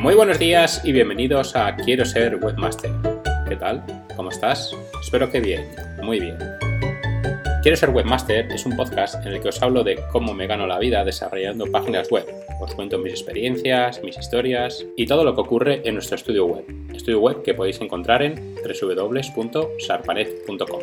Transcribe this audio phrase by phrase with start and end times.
[0.00, 2.90] Muy buenos días y bienvenidos a Quiero ser webmaster.
[3.46, 3.84] ¿Qué tal?
[4.16, 4.74] ¿Cómo estás?
[4.98, 5.68] Espero que bien,
[6.02, 6.38] muy bien.
[7.60, 10.66] Quiero ser webmaster es un podcast en el que os hablo de cómo me gano
[10.66, 12.24] la vida desarrollando páginas web.
[12.62, 16.64] Os cuento mis experiencias, mis historias y todo lo que ocurre en nuestro estudio web.
[16.94, 20.80] Estudio web que podéis encontrar en www.sarpanet.com.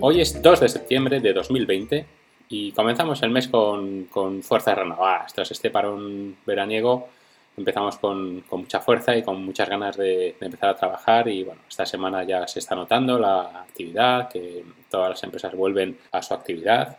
[0.00, 2.23] Hoy es 2 de septiembre de 2020
[2.56, 5.34] y comenzamos el mes con, con fuerzas renovadas.
[5.34, 7.08] Tras este parón veraniego
[7.56, 11.84] empezamos con, mucha fuerza y con muchas ganas de, empezar a trabajar y bueno, esta
[11.84, 16.96] semana ya se está notando la actividad, que todas las empresas vuelven a su actividad.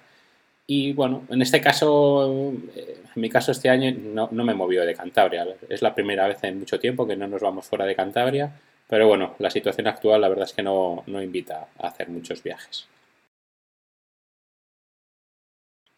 [0.67, 4.85] Y bueno, en este caso, eh, en mi caso este año no, no me movió
[4.85, 5.47] de Cantabria.
[5.69, 8.51] Es la primera vez en mucho tiempo que no nos vamos fuera de Cantabria,
[8.89, 12.43] pero bueno, la situación actual la verdad es que no, no invita a hacer muchos
[12.43, 12.89] viajes.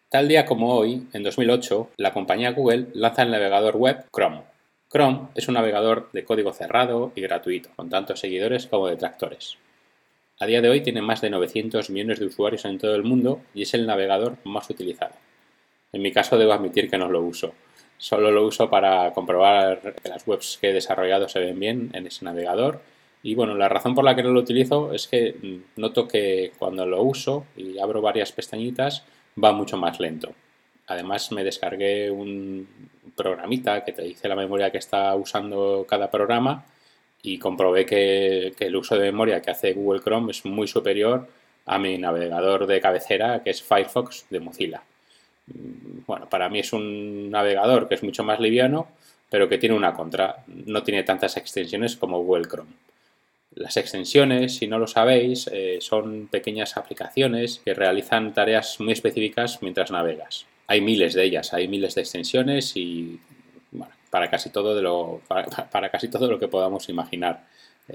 [0.10, 4.44] Tal día como hoy, en 2008, la compañía Google lanza el navegador web Chrome.
[4.90, 9.58] Chrome es un navegador de código cerrado y gratuito, con tanto seguidores como detractores.
[10.40, 13.42] A día de hoy tiene más de 900 millones de usuarios en todo el mundo
[13.54, 15.14] y es el navegador más utilizado.
[15.92, 17.54] En mi caso debo admitir que no lo uso.
[17.98, 22.08] Solo lo uso para comprobar que las webs que he desarrollado se ven bien en
[22.08, 22.80] ese navegador.
[23.24, 26.54] Y bueno, la razón por la que no lo utilizo es que mm, noto que
[26.58, 29.04] cuando lo uso y abro varias pestañitas,
[29.42, 30.34] va mucho más lento.
[30.88, 32.68] Además me descargué un
[33.16, 36.66] programita que te dice la memoria que está usando cada programa
[37.22, 41.28] y comprobé que, el uso de memoria que hace Google Chrome es muy superior
[41.66, 44.84] a mi navegador de cabecera que es Firefox de Mozilla.
[46.06, 48.88] Bueno, para mí es un navegador que es mucho más liviano,
[49.30, 50.44] pero que tiene una contra.
[50.48, 52.72] No tiene tantas extensiones como Google Chrome.
[53.58, 59.64] Las extensiones, si no lo sabéis, eh, son pequeñas aplicaciones que realizan tareas muy específicas
[59.64, 60.46] mientras navegas.
[60.68, 63.20] Hay miles de ellas, hay miles de extensiones y
[64.12, 65.22] para, casi todo de lo,
[65.72, 67.46] para, casi todo lo que podamos imaginar.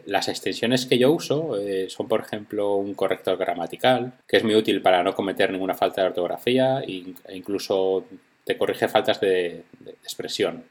[0.07, 4.57] Las extensiones que yo uso eh, son, por ejemplo, un corrector gramatical, que es muy
[4.57, 8.05] útil para no cometer ninguna falta de ortografía e incluso
[8.45, 9.63] te corrige faltas de,
[10.03, 10.65] expresión.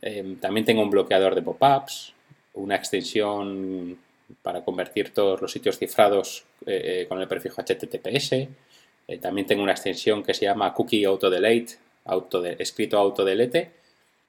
[0.00, 2.12] Em, también tengo un bloqueador de pop-ups,
[2.52, 3.98] una extensión
[4.42, 8.32] para convertir todos los sitios cifrados eh, eh, con el prefijo HTTPS.
[8.32, 11.74] Eh, también tengo una extensión que se llama Cookie Auto Delete,
[12.04, 13.72] auto de, escrito autodelete,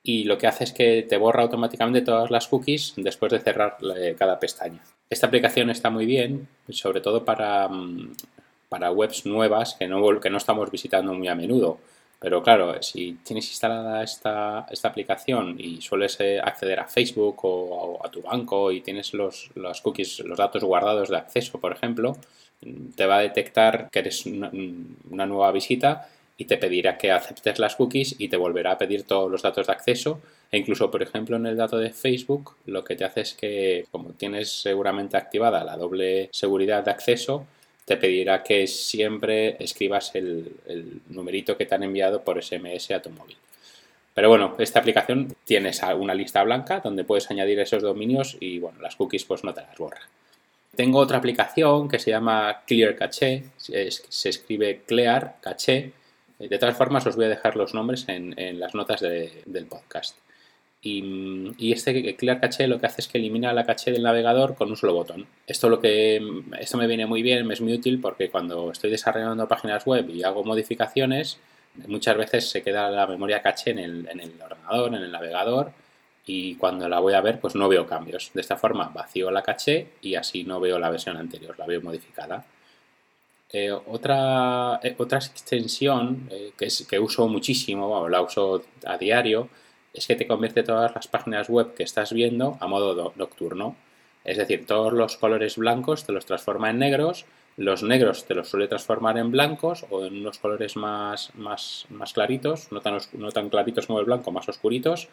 [0.04, 3.78] y lo que hace es que te borra automáticamente todas las cookies después de cerrar
[4.18, 4.84] cada pestaña.
[5.10, 8.14] Esta aplicación está muy bien, sobre todo para, mm,
[8.70, 11.80] para webs nuevas que no, que no estamos visitando muy a menudo.
[12.20, 18.10] Pero claro, si tienes instalada esta, aplicación y sueles eh, acceder a Facebook o a,
[18.10, 19.52] tu banco y tienes los,
[19.84, 22.18] cookies, los datos guardados de acceso, por ejemplo,
[22.96, 24.50] te va a detectar que eres una,
[25.26, 29.32] nueva visita y te pedirá que aceptes las cookies y te volverá a pedir todos
[29.32, 30.22] los datos de acceso.
[30.52, 33.86] E incluso, por ejemplo, en el dato de Facebook, lo que te hace es que,
[33.92, 37.46] como tienes seguramente activada la doble seguridad de acceso,
[37.86, 40.52] te pedirá que siempre escribas el,
[41.10, 43.38] numerito que te han enviado por SMS a tu móvil.
[44.14, 48.80] Pero bueno, esta aplicación tienes una lista blanca donde puedes añadir esos dominios y bueno,
[48.82, 50.02] las cookies pues no te las borra.
[50.76, 55.92] Tengo otra aplicación que se llama Clear Cache, se escribe Clear Cache.
[56.40, 60.18] De todas formas os voy a dejar los nombres en, las notas del podcast.
[60.88, 64.70] Y, este Clear Cache lo que hace es que elimina la caché del navegador con
[64.70, 65.26] un solo botón.
[65.48, 66.22] Esto, lo que,
[66.60, 70.08] esto me viene muy bien, me es muy útil porque cuando estoy desarrollando páginas web
[70.12, 71.40] y hago modificaciones,
[71.88, 75.72] muchas veces se queda la memoria caché en el, en el ordenador, en el navegador,
[76.28, 78.30] y cuando la voy a ver, pues no veo cambios.
[78.36, 81.82] De esta forma vacío la caché y así no veo la versión anterior, la veo
[81.82, 82.46] modificada.
[83.52, 89.50] Eh, otra, eh, otra extensión eh, que, uso muchísimo, la uso a diario,
[89.96, 93.76] es que te convierte todas las páginas web que estás viendo a modo nocturno.
[94.24, 97.26] Es decir, todos los colores blancos te los transforma en negros,
[97.58, 102.12] los negros te los suele transformar en blancos o en unos colores más, más, más
[102.12, 105.08] claritos, no tan, no tan claritos como el blanco, más oscuritos,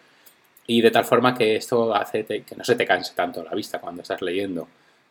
[0.67, 3.81] y de tal forma que esto hace que no se te canse tanto la vista
[3.81, 4.69] cuando estás leyendo.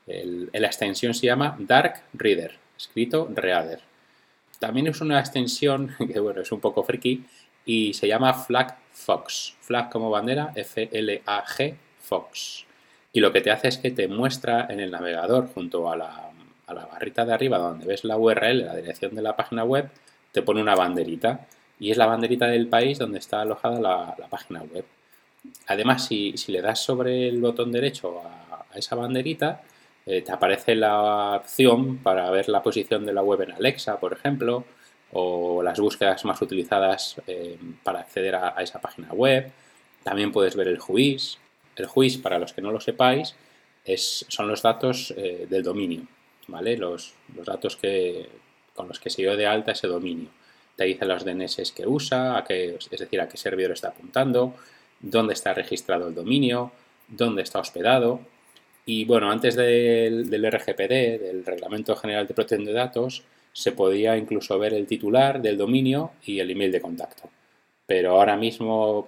[0.08, 3.80] la extensión se llama Dark Reader, escrito Reader.
[4.60, 7.24] También es una extensión que bueno, es un poco friki,
[7.66, 9.56] y se llama Flag Fox.
[9.62, 12.66] Flag como bandera, F-L-A-G, Fox.
[13.14, 16.32] Y lo que te hace es que te muestra en el navegador junto a la,
[16.68, 19.90] barrita de arriba donde ves la URL, la dirección de la página web,
[20.32, 21.48] te pone una banderita.
[21.80, 23.80] Y es la banderita del país donde está alojada
[24.18, 24.86] la, página web.
[25.68, 29.62] Además, si, le das sobre el botón derecho a, esa banderita,
[30.06, 34.14] eh, te aparece la opción para ver la posición de la web en Alexa, por
[34.14, 34.64] ejemplo,
[35.14, 39.52] o las búsquedas más utilizadas eh, para acceder a, esa página web.
[40.04, 41.38] También puedes ver el juiz.
[41.76, 43.36] El juiz, para los que no lo sepáis,
[43.86, 46.04] es, son los datos eh, del dominio,
[46.48, 46.78] ¿vale?
[46.78, 48.28] Los, los datos que,
[48.76, 50.30] con los que se dio de alta ese dominio.
[50.76, 54.56] Te dice los DNS que usa, a qué, es decir, a qué servidor está apuntando,
[55.00, 56.72] dónde está registrado el dominio,
[57.08, 58.22] dónde está hospedado.
[58.86, 64.58] Y bueno, antes del, RGPD, del Reglamento General de Protección de Datos, se podía incluso
[64.58, 67.30] ver el titular del dominio y el email de contacto.
[67.86, 69.08] Pero ahora mismo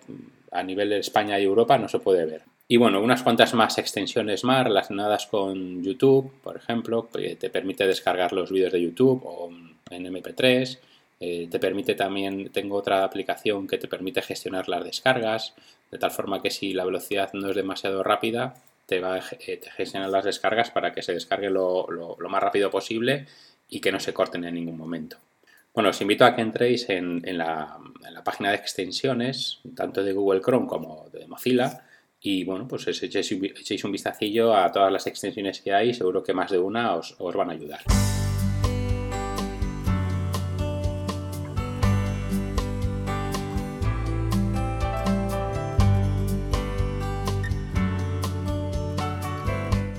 [0.51, 2.41] a nivel de España y Europa no se puede ver.
[2.67, 7.85] Y bueno, unas cuantas más extensiones más relacionadas con YouTube, por ejemplo, que te permite
[7.85, 9.51] descargar los vídeos de YouTube o
[9.89, 10.79] en MP3.
[11.19, 15.53] Eh, te permite también, tengo otra aplicación que te permite gestionar las descargas,
[15.91, 18.55] de tal forma que si la velocidad no es demasiado rápida,
[18.85, 21.87] te va a eh, gestionar las descargas para que se descargue lo,
[22.29, 23.27] más rápido posible
[23.73, 25.17] y que no se corten en ningún momento.
[25.73, 27.79] Bueno, os invito a que entréis en, la,
[28.23, 31.81] página de extensiones, tanto de Google Chrome como de Mozilla,
[32.21, 36.51] y bueno, pues echéis, un vistacillo a todas las extensiones que hay, seguro que más
[36.51, 37.81] de una os, os van a ayudar.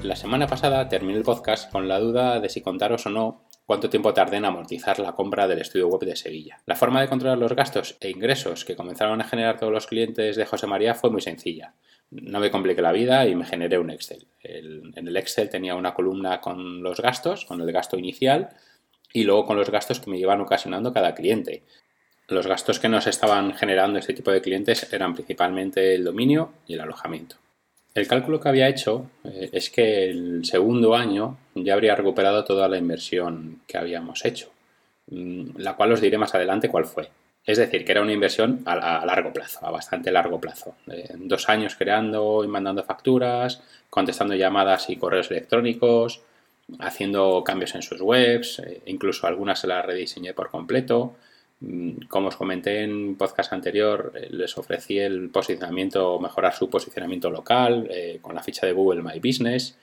[0.05, 3.90] La semana pasada terminé el podcast con la duda de si contaros o no cuánto
[3.90, 6.61] tiempo tardé en amortizar la compra del estudio web de Sevilla.
[6.66, 10.37] La forma de controlar los gastos e ingresos que comenzaron a generar todos los clientes
[10.37, 11.75] de José María fue muy sencilla.
[12.11, 14.26] No me compliqué la vida y me generé un Excel.
[14.43, 18.50] en el Excel tenía una columna con los gastos, con el gasto inicial
[19.12, 21.62] y luego con los gastos que me iban ocasionando cada cliente.
[22.28, 26.75] Los gastos que nos estaban generando este tipo de clientes eran principalmente el dominio y
[26.75, 27.37] el alojamiento.
[27.94, 32.69] El cálculo que había hecho eh, es que el segundo año ya habría recuperado toda
[32.69, 34.50] la inversión que habíamos hecho,
[35.06, 37.08] mm, la cual os diré más adelante cuál fue.
[37.46, 40.75] Es decir, que era una inversión a, largo plazo, a bastante largo plazo.
[41.17, 46.23] dos años creando y mandando facturas, contestando llamadas y correos electrónicos,
[46.79, 51.17] haciendo cambios en sus webs, eh, incluso algunas se las rediseñé por completo.
[51.61, 57.31] Mm, como os comenté en podcast anterior, eh, les ofrecí el posicionamiento, mejorar su posicionamiento
[57.31, 59.79] local eh, con la ficha de Google My Business.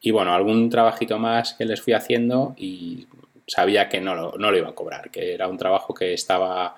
[0.00, 3.06] Y bueno, algún trabajito más que les fui haciendo y
[3.46, 6.76] sabía que no lo, no lo iba a cobrar, que era un trabajo que estaba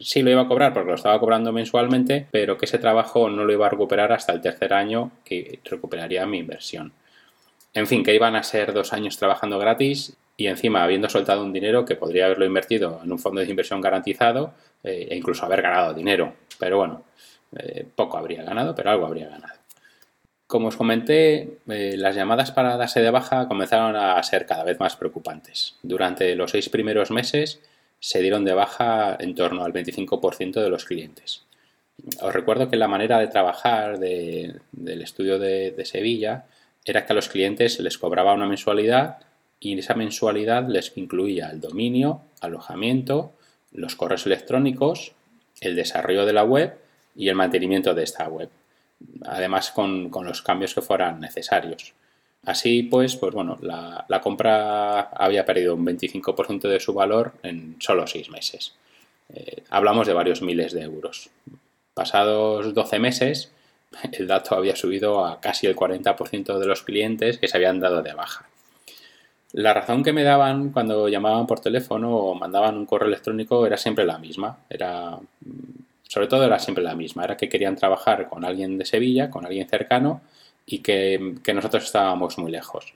[0.00, 3.44] sí lo iba a cobrar porque lo estaba cobrando mensualmente, pero que ese trabajo no
[3.44, 6.92] lo iba a recuperar hasta el tercer año que recuperaría mi inversión.
[7.74, 11.52] En fin, que iban a ser dos años trabajando gratis y encima habiendo soltado un
[11.52, 14.54] dinero que podría haberlo invertido en un fondo de inversión garantizado
[14.84, 16.34] eh, e incluso haber ganado dinero.
[16.58, 17.02] Pero bueno,
[17.56, 19.54] eh, poco habría ganado, pero algo habría ganado.
[20.46, 24.78] Como os comenté, eh, las llamadas para darse de baja comenzaron a ser cada vez
[24.78, 25.74] más preocupantes.
[25.82, 27.60] Durante los seis primeros meses
[27.98, 31.42] se dieron de baja en torno al 25% de los clientes.
[32.20, 34.60] Os recuerdo que la manera de trabajar del
[35.02, 36.44] estudio de, de Sevilla
[36.84, 39.18] era que a los clientes les cobraba una mensualidad
[39.60, 43.32] y esa mensualidad les incluía el dominio, alojamiento,
[43.72, 45.12] los correos electrónicos,
[45.60, 46.78] el desarrollo de la web
[47.16, 48.50] y el mantenimiento de esta web,
[49.24, 51.94] además con, los cambios que fueran necesarios.
[52.44, 58.06] Así pues, pues bueno, la, compra había perdido un 25% de su valor en solo
[58.06, 58.74] seis meses.
[59.32, 61.30] Eh, hablamos de varios miles de euros.
[61.94, 63.52] Pasados 12 meses,
[64.12, 68.02] el dato había subido a casi el 40% de los clientes que se habían dado
[68.02, 68.48] de baja.
[69.52, 73.76] La razón que me daban cuando llamaban por teléfono o mandaban un correo electrónico era
[73.76, 74.58] siempre la misma.
[74.68, 75.16] Era,
[76.02, 77.22] sobre todo era siempre la misma.
[77.22, 80.22] Era que querían trabajar con alguien de Sevilla, con alguien cercano
[80.66, 82.94] y que, nosotros estábamos muy lejos.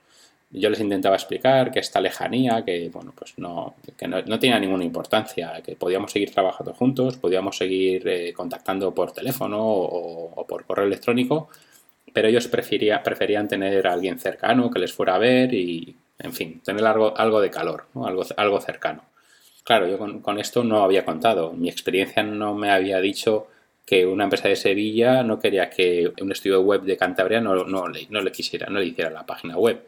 [0.51, 4.83] Yo les intentaba explicar que esta lejanía, que bueno, pues no, que no, tenía ninguna
[4.83, 10.85] importancia, que podíamos seguir trabajando juntos, podíamos seguir eh, contactando por teléfono o, por correo
[10.85, 11.49] electrónico,
[12.13, 16.61] pero ellos preferían tener a alguien cercano que les fuera a ver y en fin,
[16.61, 19.03] tener algo, algo de calor, algo, algo cercano.
[19.63, 21.53] Claro, yo con, esto no había contado.
[21.53, 23.47] Mi experiencia no me había dicho
[23.85, 27.85] que una empresa de Sevilla no quería que un estudio web de Cantabria no, no,
[27.87, 29.85] no le quisiera, no le hiciera la página web.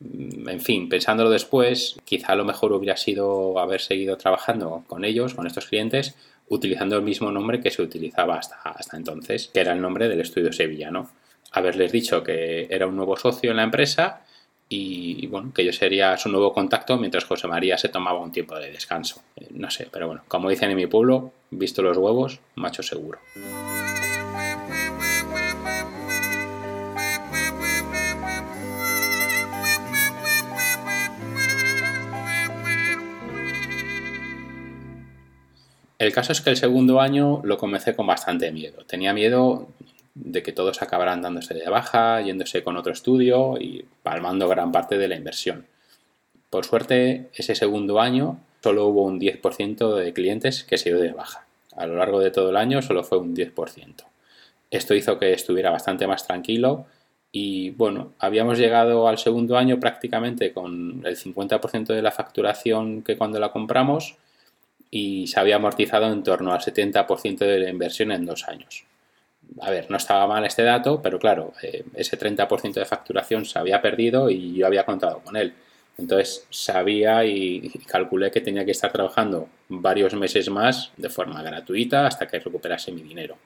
[0.00, 5.34] Mm, en fin, pensándolo después, quizá lo mejor hubiera sido haber seguido trabajando con ellos,
[5.34, 6.14] con estos clientes,
[6.48, 10.20] utilizando el mismo nombre que se utilizaba hasta, hasta entonces, que era el nombre del
[10.20, 11.10] estudio Sevilla, ¿no?
[11.52, 14.24] Haberles dicho que era un nuevo socio en la empresa
[14.68, 18.58] y bueno, que yo sería su nuevo contacto mientras José María se tomaba un tiempo
[18.58, 19.22] de descanso.
[19.36, 23.20] Eh, no sé, pero bueno, como dicen en mi pueblo, visto los huevos, macho seguro.
[35.98, 38.84] El caso es que el segundo año lo comencé con bastante miedo.
[38.84, 39.68] Tenía miedo
[40.14, 44.98] de que todos acabarán dándose de baja, yéndose con otro estudio y palmando gran parte
[44.98, 45.66] de la inversión.
[46.50, 51.12] Por suerte, ese segundo año solo hubo un 10% de clientes que se dio de
[51.12, 51.46] baja.
[51.76, 54.04] A lo largo de todo el año solo fue un 10%.
[54.70, 56.86] Esto hizo que estuviera bastante más tranquilo
[57.30, 63.16] y bueno, habíamos llegado al segundo año prácticamente con el 50% de la facturación que
[63.16, 64.16] cuando la compramos
[64.90, 68.84] y se había amortizado en torno al 70% de la inversión en dos años.
[69.60, 73.58] A ver, no estaba mal este dato, pero claro, eh, ese 30% de facturación se
[73.58, 75.54] había perdido y yo había contado con él.
[75.96, 82.06] Entonces sabía y calculé que tenía que estar trabajando varios meses más de forma gratuita
[82.06, 83.36] hasta que recuperase mi dinero.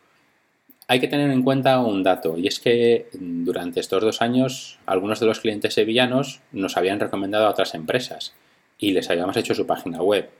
[0.91, 5.21] Hay que tener en cuenta un dato y es que durante estos dos años algunos
[5.21, 8.33] de los clientes sevillanos nos habían recomendado a otras empresas
[8.79, 10.31] y les habíamos hecho su página web.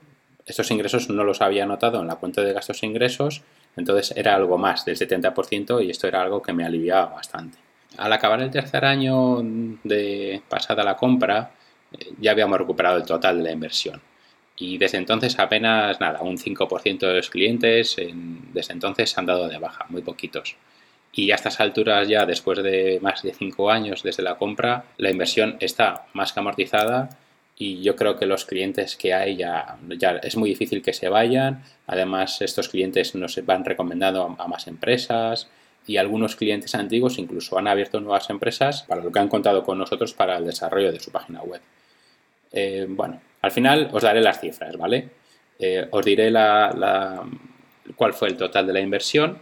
[0.49, 3.43] Estos ingresos no los había anotado en la cuenta de gastos e ingresos,
[3.77, 7.59] entonces era algo más del 70% y esto era algo que me aliviaba bastante.
[7.97, 9.41] Al acabar el tercer año
[9.83, 11.51] de pasada la compra,
[11.91, 14.01] eh, ya habíamos recuperado el total de la inversión.
[14.57, 17.95] Y desde entonces apenas nada, un 5% de los clientes
[18.51, 20.55] desde entonces han dado de baja, muy poquitos.
[21.13, 25.11] Y a estas alturas ya, después de más de 5 años desde la compra, la
[25.11, 27.09] inversión está más que amortizada
[27.61, 29.77] y yo creo que los clientes que hay ya,
[30.23, 31.61] es muy difícil que se vayan.
[31.87, 35.49] Además, estos clientes nos van recomendando a más empresas
[35.85, 39.77] y algunos clientes antiguos incluso han abierto nuevas empresas para lo que han contado con
[39.77, 41.59] nosotros para el desarrollo de su página web.
[42.53, 45.09] Eh, bueno, al final os daré las cifras, ¿vale?
[45.59, 47.25] Eh, os diré la,
[47.97, 49.37] cuál fue el total de la inversión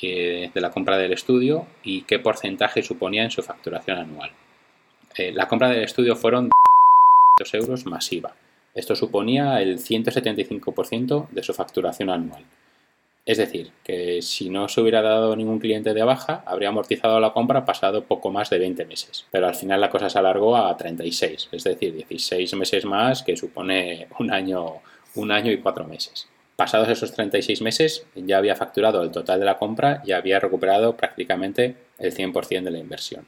[0.00, 4.30] eh, de la compra del estudio y qué porcentaje suponía en su facturación anual.
[5.18, 6.50] la compra del estudio fueron
[7.38, 8.34] 200 euros masiva.
[8.74, 12.44] Esto suponía el 175% de su facturación anual.
[13.26, 17.32] Es decir, que si no se hubiera dado ningún cliente de baja, habría amortizado la
[17.32, 19.26] compra pasado poco más de 20 meses.
[19.30, 23.36] Pero al final la cosa se alargó a 36, es decir, 16 meses más, que
[23.36, 24.76] supone un año,
[25.16, 26.28] un año y cuatro meses.
[26.54, 30.96] Pasados esos 36 meses, ya había facturado el total de la compra y había recuperado
[30.96, 33.26] prácticamente el 100% de la inversión.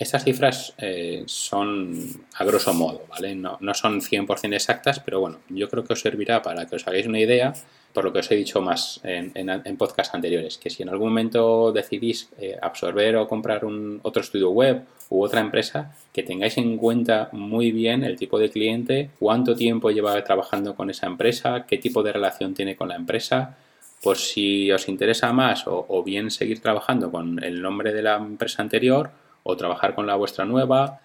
[0.00, 3.34] Estas cifras eh, son a grosso modo, ¿vale?
[3.34, 6.88] No, no son 100% exactas, pero bueno, yo creo que os servirá para que os
[6.88, 7.52] hagáis una idea
[7.92, 11.08] por lo que os he dicho más en, en, podcasts anteriores, que si en algún
[11.08, 16.56] momento decidís eh, absorber o comprar un, otro estudio web u otra empresa, que tengáis
[16.56, 21.66] en cuenta muy bien el tipo de cliente, cuánto tiempo lleva trabajando con esa empresa,
[21.66, 23.58] qué tipo de relación tiene con la empresa,
[24.02, 28.16] por si os interesa más o, o bien seguir trabajando con el nombre de la
[28.16, 29.10] empresa anterior
[29.50, 31.00] o trabajar con la vuestra nueva,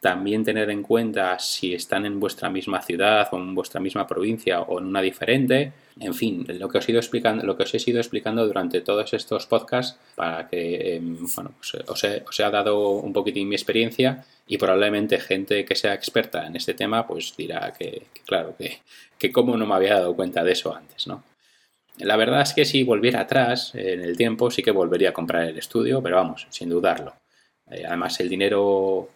[0.00, 4.62] también tener en cuenta si están en vuestra misma ciudad o en vuestra misma provincia
[4.62, 5.72] o en una diferente.
[6.00, 8.80] En fin, lo que os he ido explicando, lo que os he ido explicando durante
[8.80, 13.48] todos estos podcasts para que em, bueno, pues, os, he, os, he, dado un poquitín
[13.48, 18.54] mi experiencia y probablemente gente que sea experta en este tema pues dirá que, claro,
[18.56, 18.78] que,
[19.18, 21.22] que cómo no me había dado cuenta de eso antes, ¿no?
[21.98, 25.44] La verdad es que si volviera atrás en el tiempo sí que volvería a comprar
[25.44, 27.19] el estudio, pero vamos, sin dudarlo.
[27.70, 29.10] Eh, además, el dinero,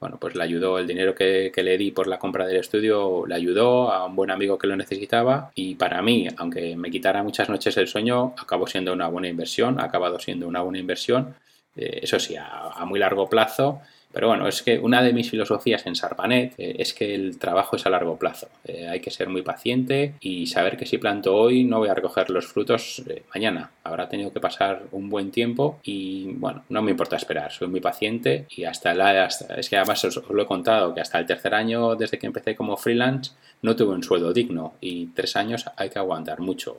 [0.00, 3.34] bueno, pues le ayudó, el dinero que, le di por la compra del estudio le
[3.34, 7.48] ayudó a un buen amigo que lo necesitaba y para mí, aunque me quitara muchas
[7.48, 11.34] noches el sueño, acabó siendo una buena inversión, ha acabado siendo una buena inversión,
[11.76, 15.86] eh, eso sí, a muy largo plazo pero bueno, es que una de mis filosofías
[15.86, 18.48] en Sarpanet eh, es que el trabajo es a largo plazo.
[18.64, 21.94] Eh, hay que ser muy paciente y saber que si planto hoy no voy a
[21.94, 23.70] recoger los frutos eh, mañana.
[23.84, 27.52] Habrá tenido que pasar un buen tiempo y bueno, no me importa esperar.
[27.52, 29.26] Soy muy paciente y hasta la...
[29.26, 32.56] es que además os lo he contado que hasta el tercer año desde que empecé
[32.56, 36.78] como freelance no tuve un sueldo digno y tres años hay que aguantar mucho.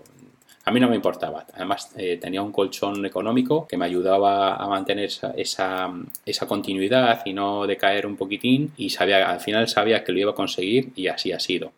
[0.65, 1.45] A mí no me importaba.
[1.53, 7.33] Además, eh, tenía un colchón económico que me ayudaba a mantener esa, esa, continuidad y
[7.33, 8.71] no decaer un poquitín.
[8.77, 11.71] Y sabía, al final sabía que lo iba a conseguir y así ha sido.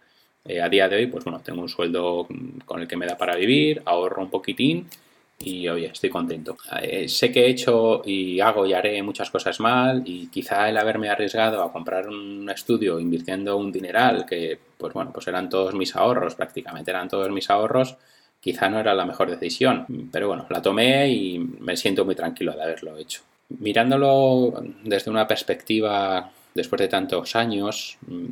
[0.46, 2.28] Eh, a día de hoy, pues bueno, tengo un sueldo
[2.66, 4.88] con el que me da para vivir, ahorro un poquitín
[5.44, 6.58] y oye, estoy contento.
[6.82, 10.78] Eh, sé que he hecho y hago y haré muchas cosas mal y quizá el
[10.78, 15.74] haberme arriesgado a comprar un estudio invirtiendo un dineral que pues bueno, pues eran todos
[15.76, 17.98] mis ahorros, prácticamente eran todos mis ahorros,
[18.42, 22.52] quizá no era la mejor decisión, pero bueno, la tomé y me siento muy tranquilo
[22.54, 23.22] de haberlo hecho.
[23.60, 28.26] Mirándolo desde una perspectiva después de tantos años, mm,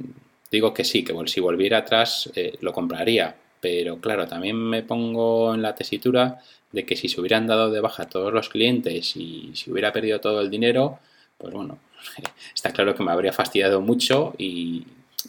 [0.51, 5.53] digo que sí, que si volviera atrás eh, lo compraría, pero claro, también me pongo
[5.53, 6.39] en la tesitura
[6.71, 10.19] de que si se hubieran dado de baja todos los clientes y si hubiera perdido
[10.19, 10.99] todo el dinero,
[11.37, 11.77] pues bueno,
[12.55, 14.85] está claro que me habría fastidiado mucho y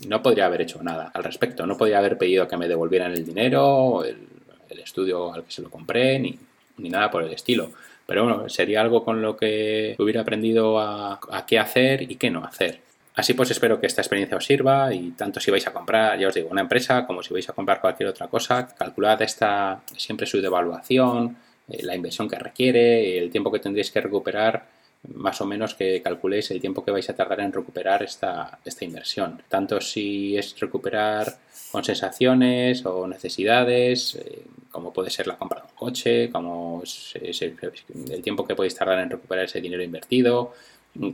[0.06, 1.66] no podría haber hecho nada al respecto.
[1.66, 4.29] No podría haber pedido que me devolvieran el dinero, el,
[4.70, 6.38] el estudio al que se lo compré, ni,
[6.78, 7.70] ni nada por el estilo.
[8.06, 12.44] Pero bueno, sería algo con lo que hubiera aprendido a, qué hacer y qué no
[12.44, 12.80] hacer.
[13.14, 16.28] Así pues espero que esta experiencia os sirva y tanto si vais a comprar, ya
[16.28, 20.26] os digo, una empresa como si vais a comprar cualquier otra cosa, calculad esta siempre
[20.26, 21.36] su devaluación,
[21.68, 24.64] eh, la inversión que requiere, el tiempo que tendréis que recuperar,
[25.08, 28.84] más o menos que calculéis el tiempo que vais a tardar en recuperar esta, esta
[28.84, 29.42] inversión.
[29.48, 31.38] Tanto si es recuperar
[31.72, 38.22] con sensaciones o necesidades, eh, como puede ser la compra de un coche, como el
[38.22, 40.52] tiempo que podéis tardar en recuperar ese dinero invertido,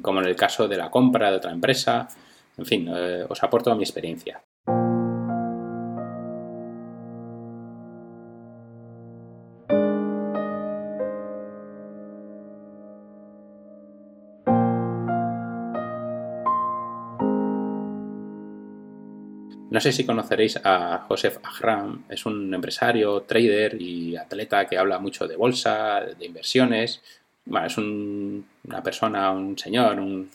[0.02, 2.08] como en el caso de la compra de otra empresa.
[2.56, 4.40] En fin, eh, os aporto mi experiencia.
[19.76, 24.98] No sé si conoceréis a Joseph Ahram, es un empresario, trader y atleta que habla
[24.98, 27.02] mucho de bolsa, de inversiones,
[27.44, 30.30] bueno, es una persona, un señor, un,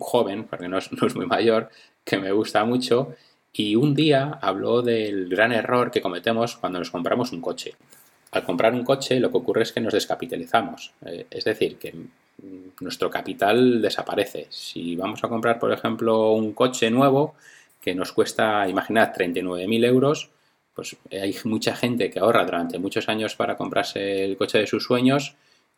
[0.00, 1.70] joven, porque no es, no es, muy mayor,
[2.04, 3.14] que me gusta mucho.
[3.52, 7.76] Y un día habló del gran error que cometemos cuando nos compramos un coche.
[8.32, 10.90] Al comprar un coche lo que ocurre es que nos descapitalizamos.
[11.06, 11.94] Eh, es decir, que
[12.80, 14.48] nuestro capital desaparece.
[14.50, 17.36] Si vamos a comprar, por ejemplo, un coche nuevo
[17.82, 20.30] que nos cuesta, imaginad, 39.000 euros,
[20.74, 24.84] pues hay mucha gente que ahorra durante muchos años para comprarse el coche de sus
[24.84, 25.34] sueños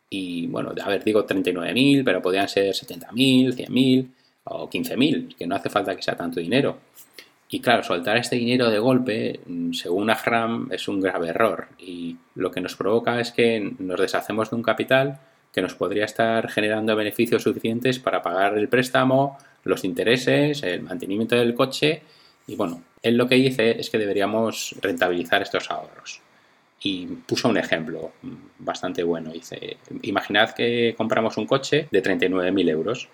[0.09, 4.09] y bueno, a ver, digo 39.000, pero podrían ser 70.000, 100.000
[4.45, 6.77] o 15.000, que no hace falta que sea tanto dinero.
[7.49, 11.67] Y claro, soltar este dinero de golpe, mm, según Ahram, es un grave error.
[11.79, 15.19] Y lo que nos provoca es que nos deshacemos de un capital
[15.51, 21.35] que nos podría estar generando beneficios suficientes para pagar el préstamo, los intereses, el mantenimiento
[21.35, 22.01] del coche.
[22.47, 26.21] Y bueno, él lo que dice es que deberíamos rentabilizar estos ahorros
[26.81, 28.13] y puso un ejemplo
[28.59, 29.31] bastante bueno.
[29.31, 33.09] Dice, imaginad que compramos un coche de 39.000 euros.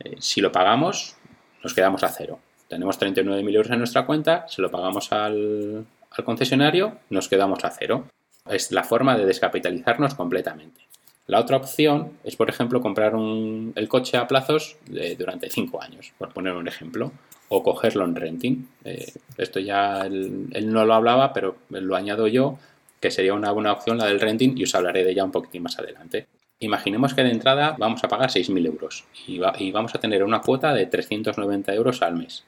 [0.00, 1.16] Eh, si lo pagamos,
[1.62, 2.40] nos quedamos a cero.
[2.68, 5.86] Tenemos 39.000 euros en nuestra cuenta, se lo pagamos al,
[6.24, 8.06] concesionario, nos quedamos a cero.
[8.48, 10.80] Es la forma de descapitalizarnos completamente.
[11.26, 14.76] La otra opción es, por ejemplo, comprar el coche a plazos
[15.18, 17.12] durante 5 años, por poner un ejemplo,
[17.48, 18.68] o cogerlo en renting.
[18.84, 22.58] Eh, esto ya él, no lo hablaba, pero lo añado yo
[23.00, 25.62] que sería una buena opción la del renting y os hablaré de ella un poquitín
[25.62, 26.26] más adelante.
[26.60, 30.40] Imaginemos que de entrada vamos a pagar 6.000 euros y, y vamos a tener una
[30.40, 32.44] cuota de 390 euros al mes.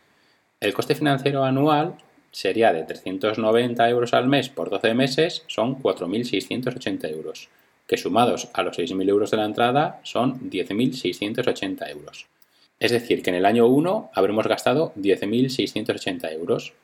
[0.60, 1.96] El coste financiero anual
[2.30, 7.50] sería de 390 euros al mes por 12 meses, son 4.680 euros,
[7.86, 12.26] que sumados a los 6.000 euros de la entrada son 10.680 euros.
[12.78, 16.74] Es decir, que en el año 1 habremos gastado 10.680 euros,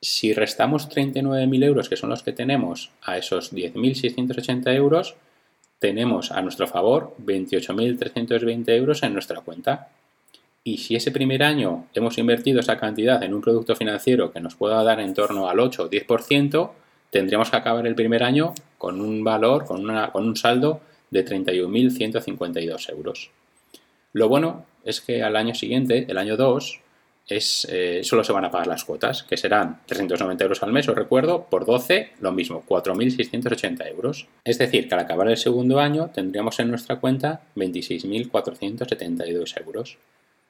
[0.00, 5.16] si restamos 39.000 euros, que son los que tenemos, a esos 10.680 euros,
[5.78, 9.88] tenemos a nuestro favor 28.320 euros en nuestra cuenta.
[10.64, 14.56] Y si ese primer año hemos invertido esa cantidad en un producto financiero que nos
[14.56, 16.70] pueda dar en torno al 8 o 10%,
[17.10, 18.52] tendríamos que acabar el primer año
[18.86, 23.32] con un valor, con, una, con un saldo de 31.152 euros.
[24.12, 26.80] Lo bueno es que al año siguiente, el año 2,
[27.26, 30.88] es, eh, solo se van a pagar las cuotas, que serán 390 euros al mes,
[30.88, 34.28] os recuerdo, por 12, lo mismo, 4.680 euros.
[34.44, 39.98] Es decir, que al acabar el segundo año tendríamos en nuestra cuenta 26.472 euros.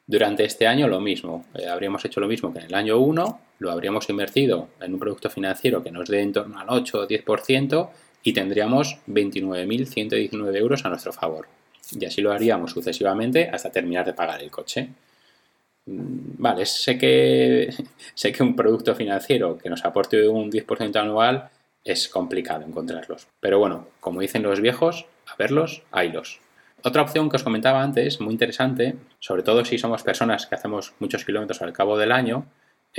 [0.06, 3.40] Durante este año lo mismo, eh, habríamos hecho lo mismo que en el año 1,
[3.60, 7.08] lo habríamos invertido en un producto financiero que nos dé en torno al 8 o
[7.08, 7.88] 10%
[8.26, 11.46] y tendríamos 29.119 euros a nuestro favor.
[11.92, 14.88] Y así lo haríamos sucesivamente hasta terminar de pagar el coche.
[15.86, 17.72] Mm, vale, sé que,
[18.14, 21.50] sé que un producto financiero que nos aporte un 10% anual
[21.84, 23.28] es complicado encontrarlos.
[23.38, 26.40] Pero bueno, como dicen los viejos, a verlos, haylos.
[26.82, 30.94] Otra opción que os comentaba antes, muy interesante, sobre todo si somos personas que hacemos
[30.98, 32.46] muchos kilómetros al cabo del año,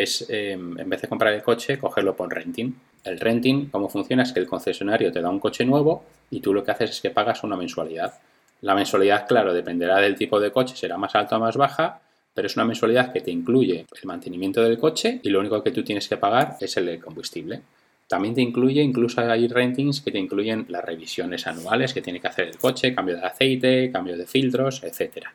[0.03, 2.73] es em, en vez de comprar el coche, cogerlo por renting.
[3.03, 6.53] El renting, cómo funciona, es que el concesionario te da un coche nuevo y tú
[6.53, 8.13] lo que haces es que pagas una mensualidad.
[8.62, 12.01] La mensualidad, claro, dependerá del tipo de coche, será más alta o más baja,
[12.33, 15.71] pero es una mensualidad que te incluye el mantenimiento del coche y lo único que
[15.71, 17.62] tú tienes que pagar es el combustible.
[18.07, 22.27] También te incluye, incluso hay rentings que te incluyen las revisiones anuales que tiene que
[22.27, 25.25] hacer el coche, cambio de aceite, cambio de filtros, etc.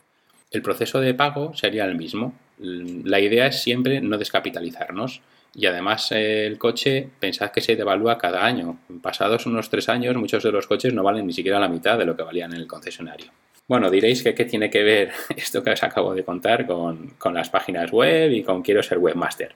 [0.51, 2.35] El proceso de pago sería el mismo.
[2.59, 5.21] La idea es siempre no descapitalizarnos.
[5.55, 8.79] Y además el coche, pensad que se devalúa cada año.
[9.03, 12.07] Pasados unos tres años, muchos de los coches no valen ni siquiera la mitad de
[12.07, 13.31] lo que valían en el concesionario.
[13.69, 17.51] Bueno, diréis que qué tiene que ver esto que os acabo de contar con, las
[17.51, 19.55] páginas web y con quiero ser webmaster.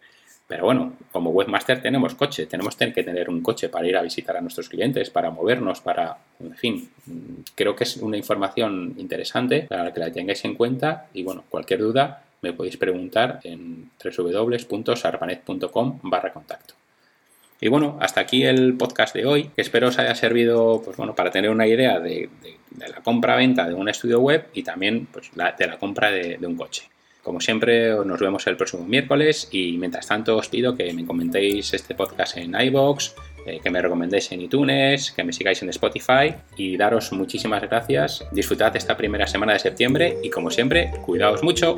[0.49, 4.37] Pero bueno, como webmaster tenemos coche, tenemos que tener un coche para ir a visitar
[4.37, 6.89] a nuestros clientes, para movernos, para, en fin,
[7.57, 11.81] creo que es una información interesante para que la tengáis en cuenta y bueno, cualquier
[11.81, 16.75] duda me podéis preguntar en www.sarpanet.com barra contacto.
[17.61, 21.15] Y bueno, hasta aquí el podcast de hoy, que espero os haya servido pues bueno,
[21.15, 22.29] para tener una idea de,
[22.79, 26.83] la compra-venta de un estudio web y también pues, de la compra de, un coche.
[27.23, 31.75] Como siempre, nos vemos el próximo miércoles y mientras tanto os pido que me comentéis
[31.75, 33.15] este podcast en iBox,
[33.47, 38.25] eh, que me recomendéis en iTunes, que me sigáis en Spotify y daros muchísimas gracias.
[38.31, 41.75] Disfrutad esta primera semana de septiembre y como siempre, cuidaos mucho.